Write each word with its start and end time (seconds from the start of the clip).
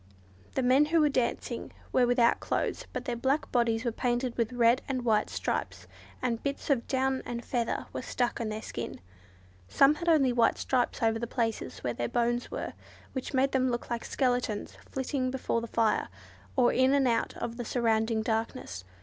The 0.55 0.63
men 0.63 0.85
who 0.85 0.99
were 0.99 1.09
dancing 1.09 1.71
were 1.91 2.07
without 2.07 2.39
clothes, 2.39 2.87
but 2.91 3.05
their 3.05 3.15
black 3.15 3.51
bodies 3.51 3.85
were 3.85 3.91
painted 3.91 4.35
with 4.35 4.51
red 4.51 4.81
and 4.89 5.05
white 5.05 5.29
stripes, 5.29 5.85
and 6.23 6.41
bits 6.41 6.71
of 6.71 6.87
down 6.87 7.21
and 7.23 7.45
feathers 7.45 7.83
were 7.93 8.01
stuck 8.01 8.41
on 8.41 8.49
their 8.49 8.63
skin. 8.63 8.99
Some 9.67 9.93
had 9.93 10.09
only 10.09 10.33
white 10.33 10.57
stripes 10.57 11.03
over 11.03 11.19
the 11.19 11.27
places 11.27 11.83
where 11.83 11.93
their 11.93 12.09
bones 12.09 12.49
were, 12.49 12.73
which 13.13 13.35
made 13.35 13.51
them 13.51 13.69
look 13.69 13.91
like 13.91 14.03
skeletons 14.03 14.75
flitting 14.89 15.29
before 15.29 15.61
the 15.61 15.67
fire, 15.67 16.07
or 16.55 16.73
in 16.73 16.95
and 16.95 17.07
out 17.07 17.37
of 17.37 17.57
the 17.57 17.63
surrounding 17.63 18.23
darkness. 18.23 18.83